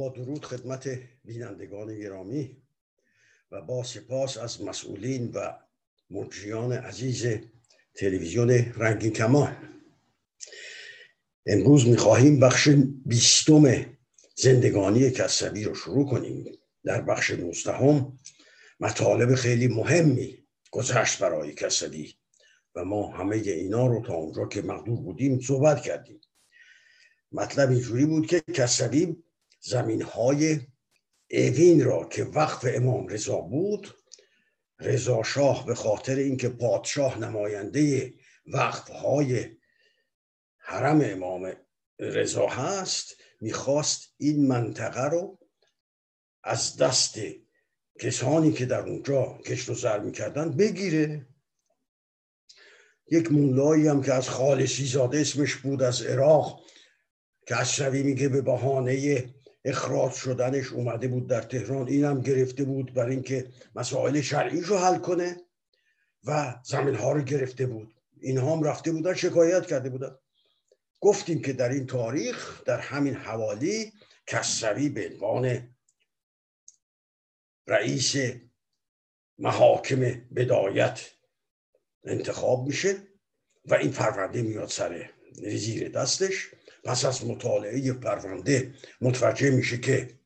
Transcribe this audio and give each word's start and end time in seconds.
با 0.00 0.08
درود 0.08 0.44
خدمت 0.44 0.88
بینندگان 1.24 1.98
گرامی 1.98 2.56
و 3.50 3.62
با 3.62 3.82
سپاس 3.84 4.38
از 4.38 4.62
مسئولین 4.62 5.30
و 5.30 5.52
مجریان 6.10 6.72
عزیز 6.72 7.26
تلویزیون 7.94 8.50
رنگین 8.50 9.12
کمان. 9.12 9.56
امروز 11.46 11.88
می‌خواهیم 11.88 12.40
بخش 12.40 12.68
بیستم 13.06 13.86
زندگانی 14.36 15.10
کسبی 15.10 15.64
رو 15.64 15.74
شروع 15.74 16.10
کنیم. 16.10 16.44
در 16.84 17.00
بخش 17.00 17.30
نوزدهم 17.30 18.18
مطالب 18.80 19.34
خیلی 19.34 19.68
مهمی 19.68 20.38
گذشت 20.70 21.18
برای 21.18 21.54
کسبی 21.54 22.14
و 22.74 22.84
ما 22.84 23.16
همه 23.16 23.36
اینا 23.36 23.86
رو 23.86 24.02
تا 24.06 24.14
اونجا 24.14 24.46
که 24.46 24.62
مقدور 24.62 25.00
بودیم 25.00 25.40
صحبت 25.40 25.82
کردیم. 25.82 26.20
مطلب 27.32 27.70
اینجوری 27.70 28.06
بود 28.06 28.26
که 28.26 28.40
کسبی 28.40 29.16
زمین 29.60 30.02
های 30.02 30.60
اوین 31.30 31.84
را 31.84 32.08
که 32.08 32.24
وقف 32.24 32.66
امام 32.68 33.08
رضا 33.08 33.40
بود 33.40 33.94
رضا 34.80 35.22
شاه 35.22 35.66
به 35.66 35.74
خاطر 35.74 36.16
اینکه 36.16 36.48
پادشاه 36.48 37.18
نماینده 37.18 38.14
وقف 38.46 38.90
های 38.90 39.56
حرم 40.58 41.00
امام 41.04 41.52
رضا 41.98 42.46
هست 42.46 43.16
می‌خواست 43.40 44.14
این 44.16 44.48
منطقه 44.48 45.04
رو 45.04 45.38
از 46.44 46.76
دست 46.76 47.18
کسانی 48.00 48.52
که 48.52 48.66
در 48.66 48.80
اونجا 48.80 49.38
کشت 49.46 49.68
و 49.68 49.74
زر 49.74 49.98
می‌کردن 49.98 50.50
بگیره. 50.50 51.26
یک 53.10 53.32
مولایی 53.32 53.88
هم 53.88 54.02
که 54.02 54.12
از 54.12 54.28
خالصی 54.28 54.86
زاده 54.86 55.20
اسمش 55.20 55.56
بود 55.56 55.82
از 55.82 56.02
عراق 56.02 56.60
که 57.46 57.90
میگه 57.90 58.28
به 58.28 58.42
بهانه 58.42 59.34
اخراج 59.64 60.12
شدنش 60.12 60.72
اومده 60.72 61.08
بود 61.08 61.26
در 61.26 61.42
تهران 61.42 61.88
اینم 61.88 62.20
گرفته 62.20 62.64
بود 62.64 62.94
برای 62.94 63.14
اینکه 63.14 63.48
مسائل 63.74 64.20
شرعی 64.20 64.60
رو 64.60 64.78
حل 64.78 64.98
کنه 64.98 65.36
و 66.24 66.56
زمین 66.64 66.94
ها 66.94 67.12
رو 67.12 67.22
گرفته 67.22 67.66
بود. 67.66 67.94
اینها 68.20 68.56
هم 68.56 68.62
رفته 68.62 68.92
بودن 68.92 69.14
شکایت 69.14 69.66
کرده 69.66 69.90
بودن. 69.90 70.16
گفتیم 71.00 71.42
که 71.42 71.52
در 71.52 71.68
این 71.68 71.86
تاریخ 71.86 72.64
در 72.64 72.80
همین 72.80 73.14
حوالی 73.14 73.92
کسروی 74.26 74.88
به 74.88 75.08
عنوان 75.08 75.74
رئیس 77.66 78.16
محاکم 79.38 80.00
بدایت 80.36 81.00
انتخاب 82.04 82.66
میشه 82.66 82.96
و 83.64 83.74
این 83.74 83.92
پرونده 83.92 84.42
میاد 84.42 84.68
سر 84.68 85.10
زیر 85.32 85.88
دستش. 85.88 86.48
پس 86.84 87.04
از 87.04 87.26
مطالعه 87.26 87.92
پرونده 87.92 88.74
متوجه 89.00 89.50
میشه 89.50 89.78
که 89.78 90.18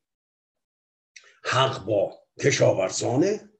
حق 1.44 1.84
با 1.84 2.18
کشاورزانه 2.40 3.50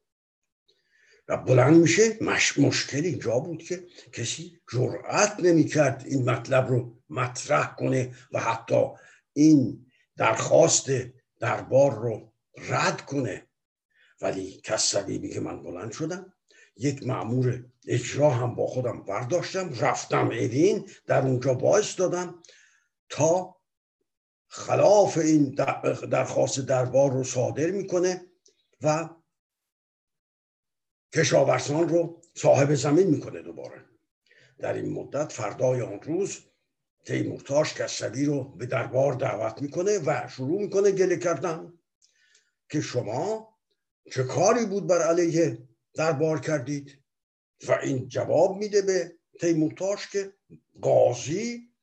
و 1.27 1.37
بلند 1.37 1.77
میشه. 1.77 2.17
مش... 2.21 2.59
مشکل 2.59 3.05
اینجا 3.05 3.39
بود 3.39 3.63
که 3.63 3.87
کسی 4.13 4.59
جرأت 4.73 5.35
نمی‌کرد 5.39 6.03
این 6.07 6.29
مطلب 6.29 6.67
رو 6.67 7.01
مطرح 7.09 7.75
کنه 7.75 8.15
و 8.31 8.39
حتی 8.39 8.85
این 9.33 9.85
درخواست 10.17 10.89
دربار 11.39 11.95
رو 11.95 12.33
رد 12.57 13.01
کنه. 13.01 13.47
ولی 14.21 14.61
کسبی 14.63 15.17
میگه 15.17 15.39
من 15.39 15.63
بلند 15.63 15.91
شدم 15.91 16.33
یک 16.77 17.07
معمور 17.07 17.65
اجرا 17.87 18.29
هم 18.29 18.55
با 18.55 18.67
خودم 18.67 19.03
برداشتم 19.03 19.73
رفتم 19.79 20.25
اوین 20.27 20.89
در 21.05 21.21
اونجا 21.21 21.53
باعث 21.53 21.99
دادم 21.99 22.43
تا 23.09 23.55
خلاف 24.47 25.17
این 25.17 25.55
درخواست 26.11 26.59
دربار 26.59 27.11
رو 27.11 27.23
صادر 27.23 27.71
می‌کنه 27.71 28.25
و 28.81 29.09
کشاورزان 31.13 31.89
رو 31.89 32.21
صاحب 32.35 32.73
زمین 32.73 33.07
می‌کنه 33.07 33.41
دوباره. 33.41 33.85
در 34.59 34.73
این 34.73 34.93
مدت 34.93 35.31
فردای 35.31 35.81
آن 35.81 36.01
روز 36.01 36.39
تیمورتاش 37.05 37.73
کسوی 37.73 38.25
رو 38.25 38.43
به 38.43 38.65
دربار 38.65 39.13
دعوت 39.13 39.61
می‌کنه 39.61 39.99
و 40.05 40.27
شروع 40.27 40.61
می‌کنه 40.61 40.91
گله 40.91 41.17
کردن 41.17 41.73
که 42.69 42.81
شما 42.81 43.55
چه 44.11 44.23
کاری 44.23 44.65
بود 44.65 44.87
بر 44.87 45.01
علیه 45.01 45.67
دربار 45.93 46.39
کردید؟ 46.39 47.03
و 47.67 47.71
این 47.71 48.07
جواب 48.07 48.57
میده 48.57 48.81
به 48.81 49.15
تیمورتاش 49.39 50.09
که 50.09 50.33
قاضی 50.81 51.74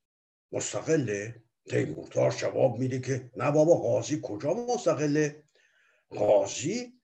مستقله 0.53 1.43
تیمورتاش 1.71 2.37
جواب 2.37 2.79
میده 2.79 3.01
که 3.01 3.31
نه 3.37 3.51
بابا 3.51 3.75
قاضی 3.75 4.21
کجا 4.23 4.55
مستقله 4.55 5.43
قاضی 6.11 7.01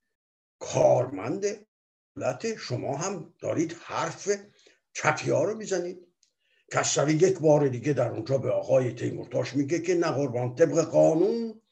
کارمند 0.59 1.67
دولت. 2.15 2.57
شما 2.57 2.97
هم 2.97 3.35
دارید 3.41 3.73
حرف 3.73 4.31
چپیا 4.93 5.45
رو 5.45 5.57
می‌زنید. 5.57 6.09
کسروی 6.73 7.15
یک 7.15 7.39
بار 7.39 7.69
دیگه 7.69 7.93
در 7.93 8.09
اونجا 8.11 8.39
به 8.39 8.51
آقای 8.51 8.93
تیمورتاش 8.93 9.57
میگه 9.57 9.81
که 9.81 9.95
نه 9.95 10.11
قربان 10.11 10.55
طبق 10.55 10.81
قانون 10.81 11.63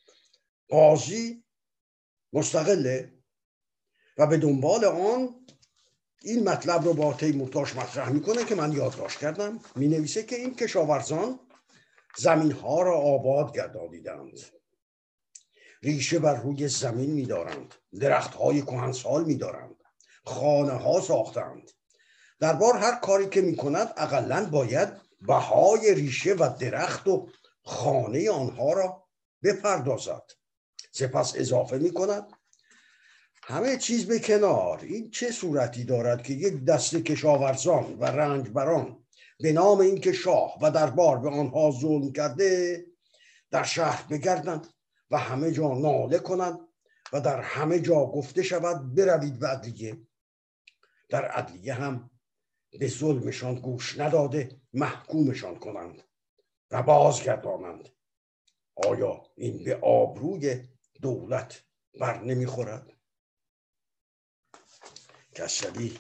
قاضی 0.69 1.45
مستقله 2.33 3.13
و 4.19 4.27
به 4.27 4.37
دنبال 4.37 4.85
آن 4.85 5.47
این 6.23 6.49
مطلب 6.49 6.85
رو 6.85 6.95
با 6.95 7.13
تیمورتاش 7.13 7.77
مطرح 7.77 8.09
می‌کنه 8.09 8.45
که 8.45 8.55
من 8.55 8.73
یادداشت 8.73 9.19
کردم. 9.19 9.61
می 9.77 9.89
نویسه 9.89 10.23
که 10.23 10.37
این 10.37 10.55
کشاورزان 10.55 11.41
زمین 12.19 12.53
ها 12.53 12.83
را 12.83 12.99
آباد 12.99 13.57
گردانیدند. 13.57 14.41
ریشه 15.83 16.19
بر 16.19 16.35
روی 16.35 16.69
زمین 16.69 17.11
میدارند. 17.11 17.75
درخت 18.01 18.35
های 18.35 18.63
کهنسال 18.63 19.25
میدارند. 19.25 19.77
خانه 20.25 20.73
ها 20.73 21.01
ساختند 21.01 21.71
دربار 22.41 22.77
هر 22.77 23.01
کاری 23.01 23.29
که 23.29 23.41
می‌کند 23.41 23.93
اقلا 23.97 24.45
باید 24.45 24.89
بهای 25.21 25.95
ریشه 25.95 26.35
و 26.35 26.57
درخت 26.59 27.09
و 27.09 27.29
خانه 27.65 28.31
آنها 28.31 28.73
را 28.73 29.07
بپردازد. 29.43 30.23
سپس 30.93 31.33
اضافه 31.37 31.79
می‌کند. 31.79 32.27
همه 33.43 33.77
چیز 33.77 34.07
به 34.07 34.19
کنار. 34.19 34.81
این 34.81 35.11
چه 35.11 35.31
صورتی 35.31 35.85
دارد 35.85 36.23
که 36.23 36.33
یک 36.33 36.65
دست 36.65 36.97
کشاورزان 36.97 37.99
و 37.99 38.05
رنجبران 38.05 39.06
به 39.41 39.53
نام 39.53 39.81
اینکه 39.81 40.13
شاه 40.13 40.59
و 40.63 40.71
دربار 40.71 41.19
به 41.19 41.31
آنها 41.31 41.71
ظلم 41.71 42.13
کرده 42.13 42.87
در 43.51 43.63
شهر 43.63 44.07
بگردند 44.11 44.67
و 45.11 45.19
همه 45.19 45.53
جا 45.53 45.69
ناله 45.69 46.19
کنند 46.19 46.59
و 47.13 47.21
در 47.21 47.41
همه 47.41 47.81
جا 47.81 48.07
گفته 48.07 48.43
شود 48.43 48.95
بروید 48.95 49.39
به 49.39 49.49
عدلیه. 49.49 50.07
در 51.09 51.25
عدلیه 51.25 51.75
هم 51.75 52.11
به 52.79 52.89
ظلمشان 52.89 53.55
گوش 53.55 53.99
نداده 53.99 54.61
محکومشان 54.73 55.59
کنند 55.59 56.03
و 56.71 56.83
بازگردانند. 56.83 57.89
آیا 58.77 59.23
این 59.37 59.65
به 59.65 59.77
آبروی 59.77 60.69
دولت 61.03 61.63
بر 62.01 62.23
نمی‌خورد؟ 62.23 62.93
کسبی 65.35 65.99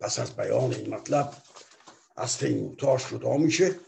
پس 0.00 0.18
از 0.18 0.36
بیان 0.36 0.74
این 0.74 0.94
مطلب 0.94 1.34
از 2.16 2.38
تیمورتاش 2.38 3.10
جدا 3.10 3.36
میشه 3.36 3.80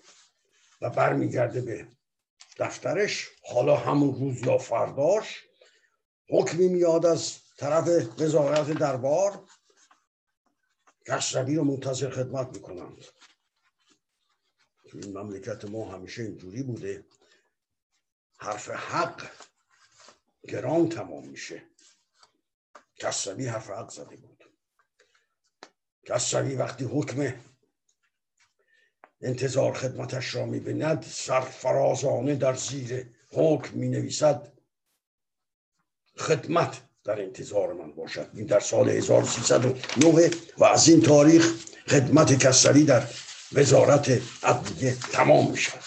و 0.81 0.91
برمیگرده 0.91 1.61
به 1.61 1.89
دفترش. 2.59 3.29
حالا 3.53 3.77
همون 3.77 4.15
روز 4.15 4.43
یا 4.43 4.59
فرداش 4.59 5.45
حکمی 6.31 6.69
میاد 6.69 7.07
از 7.07 7.39
طرف 7.57 7.89
وزارت 8.21 8.71
دربار. 8.71 9.49
کسروی 11.07 11.57
رو 11.57 11.65
منتظر 11.65 12.11
خدمت 12.11 12.49
می‌کنند. 12.49 13.05
این 14.85 15.19
مملکت 15.19 15.65
ما 15.65 15.93
همیشه 15.93 16.23
اینجوری 16.23 16.63
بوده. 16.63 17.05
حرف 18.39 18.71
حق 18.71 19.31
گران 20.49 20.89
تمام 20.89 21.29
میشه. 21.29 21.63
کسروی 22.97 23.47
حرف 23.47 23.71
حق 23.71 23.91
زده 23.91 24.17
بود. 24.17 24.45
کسروی 26.07 26.55
وقتی 26.55 26.85
حکم 26.85 27.41
انتظار 29.25 29.73
خدمتش 29.73 30.35
را 30.35 30.47
می‌بیند. 30.47 31.07
سرفرازانه 31.09 32.35
در 32.35 32.55
زیر 32.55 33.07
حکم 33.33 33.79
می 33.79 33.89
نویسد 33.89 34.53
خدمت 36.19 36.81
در 37.05 37.23
انتظار 37.23 37.73
من 37.73 37.93
باشد. 37.93 38.31
این 38.35 38.47
در 38.47 38.61
سال 38.61 38.89
1309 38.91 40.31
و 40.59 40.65
از 40.65 40.89
این 40.89 41.01
تاریخ 41.01 41.55
خدمت 41.89 42.39
کسری 42.39 42.85
در 42.85 43.09
وزارت 43.53 44.21
عدلیه 44.43 44.97
تمام 45.13 45.51
می 45.51 45.57
شود 45.57 45.83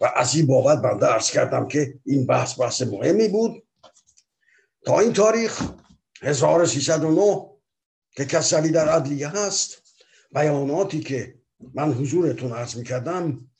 و 0.00 0.12
از 0.16 0.34
این 0.34 0.46
بابت 0.46 0.82
بنده 0.82 1.12
ارز 1.12 1.30
کردم 1.30 1.68
که 1.68 1.94
این 2.06 2.26
بحث 2.26 2.60
بحث 2.60 2.82
مهمی 2.82 3.28
بود. 3.28 3.62
تا 4.86 5.00
این 5.00 5.12
تاریخ 5.12 5.62
1309 6.22 7.50
که 8.16 8.24
کسری 8.24 8.70
در 8.70 8.88
عدلیه 8.88 9.28
هست 9.28 9.82
بیاناتی 10.32 11.00
که 11.00 11.43
من 11.74 11.92
حضورتون 11.92 12.52
عرض 12.52 12.76
می‌کردم 12.76 13.50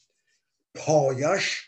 پایش 0.74 1.62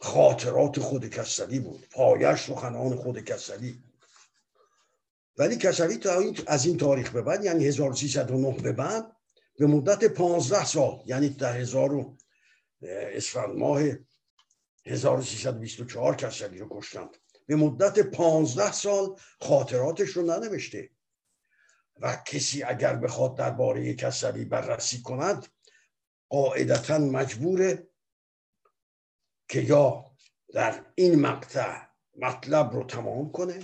خاطرات 0.00 0.80
خود 0.80 1.08
کسوی 1.08 1.58
بود. 1.58 1.86
پایش 1.90 2.40
سخنان 2.40 2.96
خود 2.96 3.24
کسوی 3.24 3.82
ولی 5.36 5.56
کسوی 5.56 5.96
تا 5.96 6.22
از 6.46 6.66
این 6.66 6.76
تاریخ 6.76 7.10
به 7.10 7.22
بعد 7.22 7.44
یعنی 7.44 7.66
1309 7.66 8.52
به 8.62 8.72
بعد 8.72 9.16
به 9.58 9.66
مدت 9.66 10.04
15 10.04 10.64
سال 10.64 11.02
یعنی 11.06 11.28
در 11.28 11.58
هزار 11.58 12.06
اسفند 12.82 13.56
ماه 13.56 13.82
1324 14.86 16.16
کسوی 16.16 16.58
رو 16.58 16.68
کشتند. 16.70 17.16
به 17.46 17.56
مدت 17.56 17.98
15 17.98 18.72
سال 18.72 19.16
خاطراتش 19.40 20.08
رو 20.08 20.22
ننوشته. 20.22 20.90
و 22.00 22.22
کسی 22.26 22.62
اگر 22.62 22.96
بخواد 22.96 23.36
درباره 23.36 23.94
کسوی 23.94 24.44
بررسی 24.44 25.02
کند 25.02 25.46
قاعدتا 26.28 26.98
مجبوره 26.98 27.88
که 29.48 29.60
یا 29.60 30.12
در 30.52 30.84
این 30.94 31.20
مقطع 31.20 31.80
مطلب 32.16 32.72
رو 32.72 32.84
تمام 32.84 33.32
کنه 33.32 33.60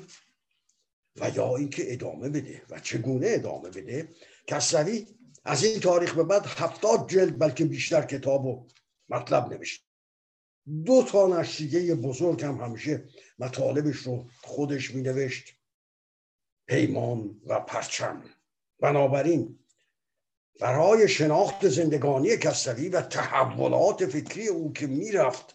و 1.16 1.30
یا 1.30 1.56
اینکه 1.56 1.92
ادامه 1.92 2.28
بده 2.28 2.62
و 2.70 2.80
چگونه 2.80 3.26
ادامه 3.30 3.70
بده. 3.70 4.08
کسوی 4.46 5.06
از 5.44 5.64
این 5.64 5.80
تاریخ 5.80 6.14
به 6.14 6.24
بعد 6.24 6.46
هفتاد 6.46 7.10
جلد 7.10 7.38
بلکه 7.38 7.64
بیشتر 7.64 8.02
کتاب 8.02 8.46
و 8.46 8.66
مطلب 9.08 9.52
نوشت 9.52 9.84
دو 10.84 11.02
تا 11.02 11.40
نشریه 11.40 11.94
بزرگ 11.94 12.44
هم 12.44 12.60
همیشه 12.60 13.08
مطالبش 13.38 13.96
رو 13.96 14.30
خودش 14.42 14.94
می 14.94 15.02
نوشت 15.02 15.57
پیمان 16.68 17.40
و 17.46 17.60
پرچم. 17.60 18.24
بنابراین 18.80 19.58
برای 20.60 21.08
شناخت 21.08 21.68
زندگانی 21.68 22.36
کسوی 22.36 22.88
و 22.88 23.00
تحولات 23.00 24.06
فکری 24.06 24.48
او 24.48 24.72
که 24.72 24.86
می‌رفت 24.86 25.54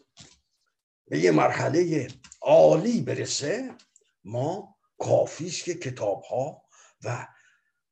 به 1.07 1.19
یه 1.19 1.31
مرحله 1.31 2.07
عالی 2.41 3.01
برسه 3.01 3.75
ما 4.23 4.75
کافی 4.97 5.47
است 5.47 5.63
که 5.63 5.73
کتاب 5.73 6.21
ها 6.21 6.63
و 7.03 7.27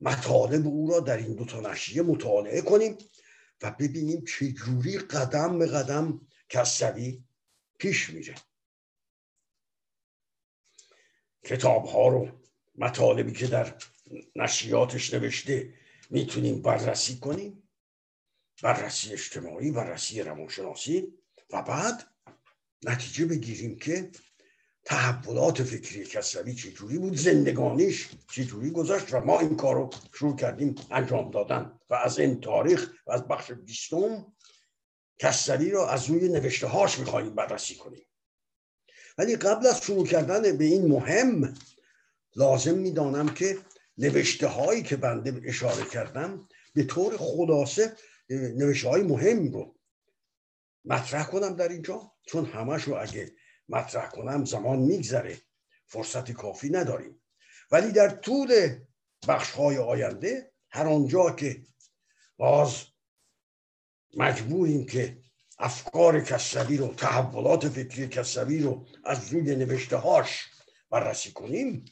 مطالب 0.01 0.67
او 0.67 0.91
را 0.91 0.99
در 0.99 1.17
این 1.17 1.35
دو 1.35 1.45
تا 1.45 1.59
نشریه 1.59 2.01
مطالعه 2.01 2.61
کنیم 2.61 2.97
و 3.61 3.71
ببینیم 3.71 4.25
چجوری 4.25 4.97
قدم 4.97 5.59
به 5.59 5.67
قدم 5.67 6.27
کسوی 6.49 7.23
پیش 7.79 8.09
میره. 8.09 8.35
کتاب 11.43 11.85
ها 11.85 12.07
رو 12.07 12.40
مطالبی 12.81 13.31
که 13.31 13.47
در 13.47 13.73
نشریاتش 14.35 15.13
نوشته 15.13 15.73
می‌تونیم 16.09 16.61
بررسی 16.61 17.19
کنیم؟ 17.19 17.63
بررسی 18.63 19.13
اجتماعی 19.13 19.71
بررسی 19.71 20.21
روانشناسی 20.21 21.13
و 21.49 21.61
بعد 21.61 22.07
نتیجه 22.83 23.25
بگیریم 23.25 23.77
که 23.77 24.11
تحولات 24.85 25.63
فکری 25.63 26.05
کسوی 26.05 26.53
چجوری 26.53 26.97
بود 26.97 27.15
زندگانیش 27.15 28.09
چجوری 28.31 28.71
گذاشت 28.71 29.13
و 29.13 29.19
ما 29.19 29.39
این 29.39 29.55
کار 29.55 29.75
رو 29.75 29.89
شروع 30.13 30.35
کردیم 30.35 30.75
انجام 30.91 31.31
دادن 31.31 31.79
و 31.89 31.93
از 31.93 32.19
این 32.19 32.41
تاریخ 32.41 32.91
و 33.07 33.11
از 33.11 33.27
بخش 33.27 33.51
بیستم 33.51 34.33
کسوی 35.19 35.71
رو 35.71 35.81
از 35.81 36.09
روی 36.09 36.29
نوشته 36.29 36.67
هاش 36.67 36.99
می‌خواهیم 36.99 37.35
بررسی 37.35 37.75
کنیم. 37.75 38.05
ولی 39.17 39.35
قبل 39.35 39.67
از 39.67 39.81
شروع 39.81 40.07
کردن 40.07 40.57
به 40.57 40.65
این 40.65 40.87
مهم 40.87 41.53
لازم 42.35 42.77
می‌دانم 42.77 43.33
که 43.33 43.57
نوشته 43.97 44.47
هایی 44.47 44.83
که 44.83 44.95
بنده 44.95 45.41
اشاره 45.45 45.85
کردم 45.85 46.47
به 46.73 46.83
طور 46.83 47.17
خلاصه 47.17 47.95
نوشته 48.29 48.89
های 48.89 49.03
مهم 49.03 49.51
رو 49.51 49.75
مطرح 50.85 51.25
کنم 51.25 51.55
در 51.55 51.69
اینجا 51.69 52.11
چون 52.27 52.45
همش 52.45 52.83
رو 52.83 52.95
اگه 52.95 53.31
مطرح 53.69 54.09
کنم 54.09 54.45
زمان 54.45 54.79
میگذره 54.79 55.37
فرصت 55.85 56.31
کافی 56.31 56.69
نداریم. 56.69 57.21
ولی 57.71 57.91
در 57.91 58.09
طول 58.09 58.75
بخش 59.27 59.51
های 59.51 59.77
آینده 59.77 60.51
هر 60.69 60.87
آنجا 60.87 61.31
که 61.31 61.63
باز 62.37 62.85
مجبوریم 64.17 64.85
که 64.85 65.17
افکار 65.59 66.21
کسوی 66.21 66.77
رو 66.77 66.93
تحولات 66.93 67.69
فکری 67.69 68.07
کسوی 68.07 68.59
رو 68.59 68.85
از 69.05 69.33
روی 69.33 69.55
نوشته 69.55 69.97
هاش 69.97 70.45
بررسی 70.89 71.31
کنیم 71.31 71.85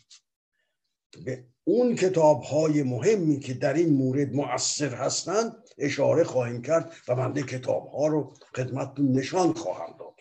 به 1.25 1.45
اون 1.63 1.95
کتاب 1.95 2.41
های 2.41 2.83
مهمی 2.83 3.39
که 3.39 3.53
در 3.53 3.73
این 3.73 3.93
مورد 3.93 4.33
مؤثر 4.33 4.95
هستند 4.95 5.55
اشاره 5.77 6.23
خواهیم 6.23 6.61
کرد 6.61 6.93
و 7.07 7.15
بنده 7.15 7.43
کتاب 7.43 7.87
ها 7.87 8.07
رو 8.07 8.33
خدمتتون 8.55 9.11
نشان 9.11 9.53
خواهم 9.53 9.95
داد. 9.99 10.15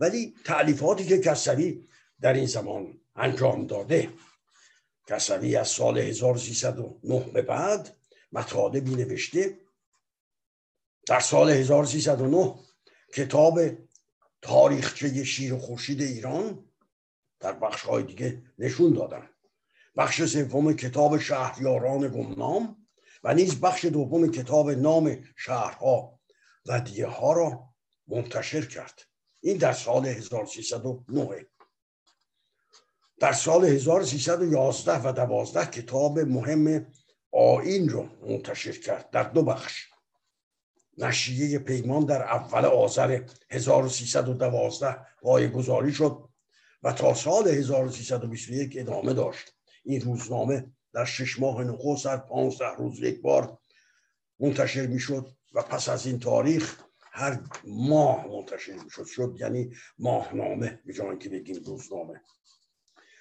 ولی 0.00 0.34
تعلیفاتی 0.44 1.04
که 1.04 1.18
کسوی 1.18 1.88
در 2.20 2.32
این 2.32 2.46
زمان 2.46 3.00
انجام 3.16 3.66
داده 3.66 4.08
کسوی 5.06 5.56
از 5.56 5.68
سال 5.68 5.98
1309 5.98 7.30
به 7.32 7.42
بعد 7.42 7.96
مطالبی 8.32 8.94
نوشته 8.94 9.58
در 11.06 11.20
سال 11.20 11.50
1309 11.50 12.54
کتاب 13.14 13.60
تاریخچه 14.42 15.24
شیر 15.24 15.54
و 15.54 15.58
خورشید 15.58 16.02
ایران 16.02 16.64
در 17.40 17.52
بخش 17.52 17.82
های 17.82 18.02
دیگه 18.02 18.42
نشون 18.58 18.92
دادن. 18.92 19.28
بخش 19.96 20.22
سوم 20.22 20.72
کتاب 20.72 21.18
شهریاران 21.18 22.08
گمنام 22.08 22.86
و 23.24 23.34
نیز 23.34 23.60
بخش 23.60 23.84
دوم 23.84 24.30
کتاب 24.30 24.70
نام 24.70 25.24
شهرها 25.36 26.20
و 26.66 26.80
دیه 26.80 27.06
ها 27.06 27.32
را 27.32 27.68
منتشر 28.08 28.66
کرد. 28.66 29.02
این 29.40 29.56
در 29.56 29.72
سال 29.72 30.06
1309 30.06 31.46
در 33.20 33.32
سال 33.32 33.64
1311 33.64 35.08
و 35.08 35.12
12 35.12 35.66
کتاب 35.66 36.18
مهم 36.18 36.86
آین 37.32 37.88
رو 37.88 38.08
منتشر 38.28 38.72
کرد 38.72 39.10
در 39.10 39.22
دو 39.22 39.42
بخش. 39.42 39.86
نشریه 40.98 41.58
پیمان 41.58 42.04
در 42.04 42.22
اول 42.22 42.64
آذر 42.64 43.22
1312 43.50 45.48
گذاری 45.48 45.92
شد 45.92 46.28
و 46.82 46.92
تا 46.92 47.14
سال 47.14 47.48
1321 47.48 48.76
ادامه 48.76 49.12
داشت. 49.12 49.55
این 49.86 50.00
روزنامه 50.00 50.72
در 50.92 51.04
شش 51.04 51.38
ماه 51.38 51.64
نخست 51.64 52.06
هر 52.06 52.16
پانزده 52.16 52.74
روز 52.78 53.00
یک 53.00 53.20
بار 53.20 53.58
منتشر 54.40 54.86
می‌شد 54.86 55.36
و 55.52 55.62
پس 55.62 55.88
از 55.88 56.06
این 56.06 56.18
تاریخ 56.18 56.80
هر 57.00 57.40
ماه 57.64 58.26
منتشر 58.26 58.72
می‌شد. 58.72 59.04
شد 59.04 59.36
یعنی 59.40 59.70
ماهنامه 59.98 60.80
به 60.84 61.18
که 61.18 61.28
بگیم 61.28 61.64
روزنامه. 61.64 62.20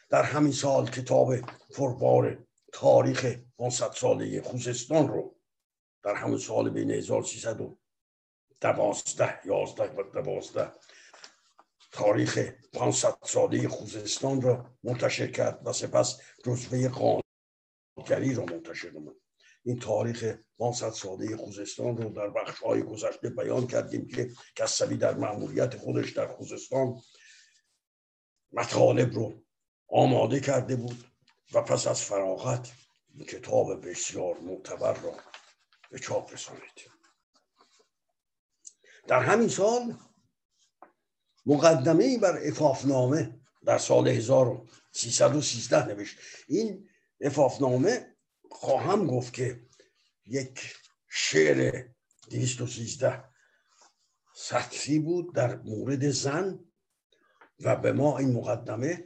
در 0.10 0.24
همین 0.24 0.52
سال 0.52 0.90
کتاب 0.90 1.36
پربار 1.76 2.46
تاریخ 2.74 3.36
500 3.58 3.92
ساله 3.92 4.42
خوزستان 4.42 5.08
رو 5.08 5.36
در 6.04 6.16
همون 6.16 6.38
سال 6.38 6.70
بین 6.70 6.92
1312 6.92 9.40
11 9.46 9.84
و 9.84 10.04
12 10.04 10.72
تاریخ 11.96 12.52
500 12.74 13.18
ساله 13.24 13.68
خوزستان 13.68 14.42
را 14.42 14.66
منتشر 14.84 15.28
کرد 15.28 15.68
و 15.68 15.74
سپس 15.74 16.20
جزوه 16.46 16.90
قانونگری 16.90 18.34
را 18.34 18.46
منتشر 18.46 18.92
نمود. 18.92 19.22
این 19.64 19.80
تاریخ 19.80 20.36
500 20.60 20.90
ساله 20.90 21.38
خوزستان 21.38 21.98
رو 21.98 22.10
در 22.10 22.30
بخش 22.30 22.60
های 22.60 22.84
گذشته 22.84 23.30
بیان 23.30 23.68
کردیم 23.68 24.08
که 24.08 24.32
کسوی 24.56 24.98
در 24.98 25.14
معمولیت 25.14 25.78
خودش 25.78 26.12
در 26.12 26.28
خوزستان 26.28 27.02
مطالب 28.52 29.14
رو 29.14 29.44
آماده 29.88 30.40
کرده 30.40 30.76
بود 30.76 31.06
و 31.54 31.62
پس 31.62 31.88
از 31.88 32.02
فراغت 32.02 32.72
این 33.14 33.26
کتاب 33.26 33.90
بسیار 33.90 34.38
معتبر 34.40 34.94
را 34.94 35.14
به 35.92 36.00
چاپ 36.00 36.34
رسانید 36.34 36.92
در 39.08 39.20
همین 39.20 39.48
سال 39.48 39.98
مقدمه 41.46 42.04
ای 42.04 42.18
بر 42.18 42.48
افافنامه 42.48 43.40
در 43.66 43.78
سال 43.78 44.08
1313 44.08 45.88
نوشت. 45.88 46.18
این 46.48 46.90
افافنامه 47.22 48.16
خواهم 48.52 49.08
گفت 49.08 49.34
که 49.34 49.62
یک 50.26 50.76
شعر 51.10 51.88
213 52.30 53.24
سطری 54.36 55.00
بود 55.00 55.36
در 55.36 55.56
مورد 55.56 56.10
زن 56.10 56.60
و 57.60 57.76
به 57.76 57.92
ما 57.92 58.18
این 58.18 58.34
مقدمه 58.34 59.06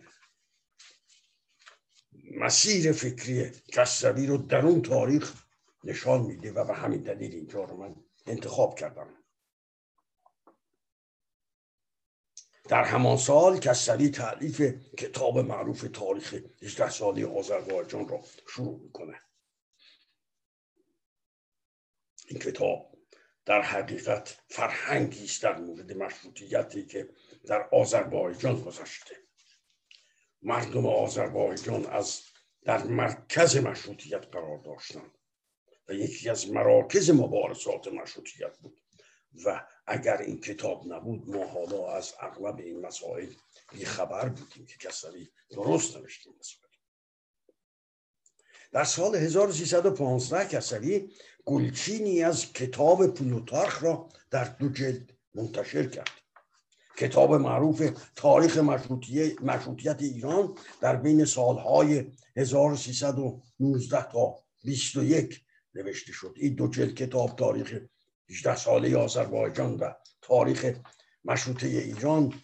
مسیر 2.38 2.92
فکری 2.92 3.52
کسروی 3.74 4.28
رو 4.28 4.38
در 4.38 4.66
اون 4.66 4.82
تاریخ 4.82 5.34
نشان 5.84 6.22
میده 6.22 6.52
و 6.52 6.66
به 6.66 6.74
همین 6.74 7.02
دلیل 7.02 7.36
اینجا 7.36 7.64
رو 7.64 7.78
من 7.78 7.96
انتخاب 8.28 8.80
کردم. 8.80 9.19
در 12.70 12.84
همان 12.84 13.18
سال 13.18 13.60
کسری 13.60 14.10
تعلیف 14.10 14.62
کتاب 14.98 15.40
معروف 15.40 15.86
تاریخ 15.94 16.36
18 16.62 16.90
سالی 16.90 17.24
آذربایجان 17.24 18.08
را 18.08 18.22
شروع 18.48 18.80
می‌کنه. 18.80 19.22
این 22.28 22.40
کتاب 22.40 22.98
در 23.46 23.62
حقیقت 23.62 24.38
فرهنگی 24.50 25.24
است 25.24 25.44
در 25.44 25.58
مورد 25.58 25.98
مشروطیتی 25.98 26.86
که 26.86 27.10
در 27.48 27.70
آذربایجان 27.72 28.62
گذشته. 28.62 29.16
مردم 30.42 30.86
آذربایجان 30.86 31.86
از 31.86 32.22
در 32.64 32.84
مرکز 32.84 33.58
مشروطیت 33.58 34.28
قرار 34.32 34.58
داشتند 34.58 35.18
و 35.88 35.94
یکی 35.94 36.30
از 36.30 36.50
مراکز 36.50 37.10
مبارزات 37.10 37.88
مشروطیت 37.88 38.58
بود. 38.58 38.82
و 39.46 39.66
اگر 39.88 40.18
این 40.18 40.42
کتاب 40.42 40.94
نبود 40.94 41.30
ما 41.30 41.46
حالا 41.46 41.92
از 41.92 42.14
اغلب 42.20 42.60
این 42.60 42.82
مسائل 42.82 43.30
خبر 43.86 44.30
بودیم 44.30 44.66
که 44.66 44.78
کسری 44.88 45.32
درست 45.50 45.98
نوشتیم 45.98 46.34
مسائل. 46.40 46.70
در 48.72 48.84
سال 48.84 49.16
1315 49.16 50.48
کسری 50.48 51.12
گلچینی 51.46 52.24
از 52.24 52.54
کتاب 52.54 53.08
پلوتارخ 53.08 53.84
را 53.84 54.10
در 54.32 54.44
دو 54.44 54.70
جلد 54.70 55.14
منتشر 55.34 55.88
کرد. 55.88 56.10
کتاب 56.98 57.34
معروف 57.34 57.92
تاریخ 58.16 58.58
مشروطیت 59.42 60.02
ایران 60.02 60.56
در 60.82 60.96
بین 60.96 61.26
سالهای 61.26 62.12
1319 62.38 64.12
تا 64.12 64.44
21 64.64 65.42
نوشته 65.76 66.12
شد. 66.12 66.34
این 66.36 66.54
دو 66.54 66.68
جلد 66.68 66.96
کتاب 66.96 67.36
تاریخ 67.36 67.80
18 68.30 68.56
ساله 68.56 68.98
آذربایجان 68.98 69.78
و 69.78 69.94
تاریخ 70.22 70.76
مشروطه 71.26 71.68
ایران 71.68 72.42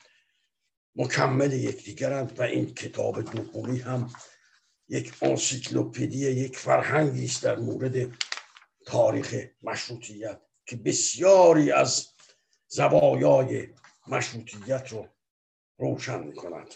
مکمل 0.95 1.53
یکدیگرند 1.53 2.39
و 2.39 2.41
این 2.41 2.73
کتاب 2.73 3.21
دومی 3.21 3.79
هم 3.79 4.13
یک 4.89 5.13
انسیکلوپدی 5.21 6.17
یک 6.17 6.57
فرهنگی 6.57 7.25
است 7.25 7.43
در 7.43 7.55
مورد 7.55 8.17
تاریخ 8.85 9.35
مشروطیت 9.61 10.41
که 10.65 10.75
بسیاری 10.75 11.71
از 11.71 12.07
زوایای 12.67 13.67
مشروطیت 14.07 14.87
رو 14.91 15.07
روشن 15.77 16.23
می 16.23 16.33
کند 16.33 16.75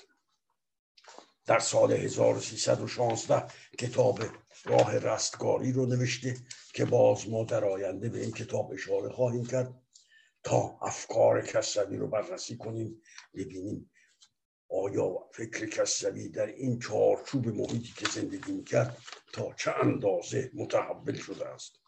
در 1.46 1.60
سال 1.60 1.92
1316 1.92 3.54
کتاب 3.80 4.24
راه 4.66 4.98
رستگاری 4.98 5.72
رو 5.72 5.86
نوشته. 5.86 6.38
که 6.74 6.86
باز 6.86 7.30
ما 7.30 7.44
در 7.44 7.66
آینده 7.66 8.10
به 8.10 8.22
این 8.22 8.32
کتاب 8.32 8.72
اشاره 8.72 9.10
خواهیم 9.10 9.46
کرد 9.46 9.82
تا 10.44 10.78
افکار 10.82 11.42
کسوی 11.42 11.98
رو 11.98 12.08
بررسی 12.08 12.58
کنیم 12.58 13.02
ببینیم 13.36 13.92
آیا 14.70 15.30
فکر 15.34 15.66
کسوی 15.66 16.30
در 16.30 16.46
این 16.46 16.80
چارچوب 16.80 17.48
محیطی 17.48 17.94
که 17.98 18.10
زندگی 18.10 18.52
می‌کرد 18.52 18.98
تا 19.34 19.54
چه 19.54 19.72
اندازه 19.72 20.52
متحول 20.54 21.16
شده 21.16 21.48
است. 21.48 21.80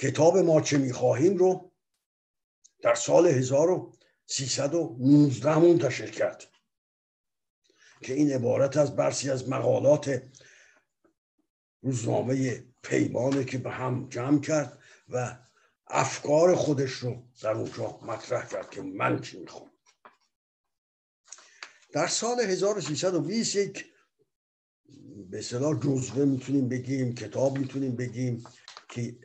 کتاب 0.00 0.38
ما 0.38 0.60
چه 0.60 0.78
می‌خواهیم 0.78 1.36
رو 1.36 1.72
در 2.82 2.94
سال 2.94 3.26
1319 3.26 5.58
منتشر 5.58 6.10
کرد 6.10 6.44
که 8.02 8.12
این 8.12 8.32
عبارت 8.32 8.76
از 8.76 8.96
برسی 8.96 9.30
از 9.30 9.48
مقالات 9.48 10.22
روزنامه 11.82 12.64
پیمانه 12.88 13.44
که 13.44 13.58
به 13.58 13.70
هم 13.70 14.08
جمع 14.08 14.40
کرد 14.40 14.78
و 15.08 15.36
افکار 15.86 16.54
خودش 16.54 16.90
رو 16.90 17.22
در 17.42 17.52
اونجا 17.52 17.98
مطرح 18.02 18.48
کرد 18.48 18.70
که 18.70 18.82
من 18.82 19.20
چی 19.20 19.40
می‌خوام. 19.40 19.70
در 21.92 22.06
سال 22.06 22.40
1320 22.40 23.56
یک 23.56 23.86
به 25.30 25.38
اصطلاح 25.38 25.80
جزوه 25.80 26.24
می‌تونیم 26.24 26.68
بگیم 26.68 27.14
کتاب 27.14 27.58
می‌تونیم 27.58 27.96
بگیم 27.96 28.44
که 28.88 29.18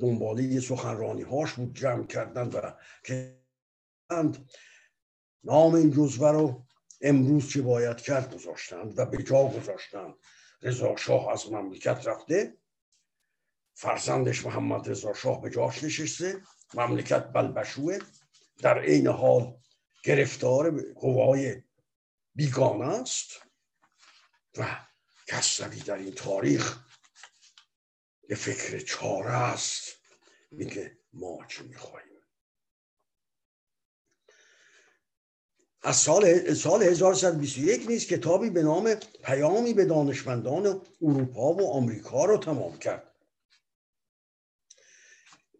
دنباله 0.00 0.60
سخنرانی 0.60 1.22
هاش 1.22 1.52
بود 1.52 1.74
جمع 1.74 2.06
کردن 2.06 2.48
و 2.48 2.72
که 3.04 3.38
نام 5.44 5.74
این 5.74 5.90
جزوه 5.90 6.30
رو 6.30 6.66
امروز 7.00 7.48
چه 7.48 7.62
باید 7.62 7.96
کرد 7.96 8.34
گذاشتند 8.34 8.98
و 8.98 9.06
به 9.06 9.22
جا 9.22 9.48
گذاشتند. 9.48 10.14
رضا 10.66 10.96
شاه 10.96 11.32
از 11.32 11.52
مملکت 11.52 12.06
رفته. 12.06 12.56
فرزندش 13.74 14.46
محمد 14.46 14.90
رضا 14.90 15.14
شاه 15.14 15.40
به 15.42 15.50
جاش 15.50 15.84
نشسته. 15.84 16.42
مملکت 16.74 17.32
بلبشوه. 17.32 17.98
در 18.58 18.78
عین 18.78 19.06
حال 19.06 19.58
گرفتار 20.02 20.92
قوای 20.92 21.62
بیگانه 22.34 22.84
است. 22.84 23.30
و 24.58 24.86
کسروی 25.28 25.80
در 25.80 25.94
این 25.94 26.14
تاریخ؟ 26.14 26.84
به 28.28 28.34
فکر 28.34 28.78
چاره 28.78 29.30
است. 29.30 29.96
میگه 30.50 30.98
ما 31.12 31.46
چی 31.48 31.62
می‌خواهیم 31.62 32.15
از 35.86 35.96
سال 35.96 36.54
سال 36.54 36.82
1121 36.82 37.88
نیست 37.88 38.08
کتابی 38.08 38.50
به 38.50 38.62
نام 38.62 38.94
پیامی 39.24 39.74
به 39.74 39.84
دانشمندان 39.84 40.80
اروپا 41.02 41.52
و 41.54 41.70
آمریکا 41.70 42.24
رو 42.24 42.38
تمام 42.38 42.78
کرد. 42.78 43.12